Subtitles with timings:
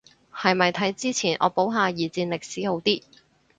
[0.33, 3.03] 係咪睇之前惡補下二戰歷史好啲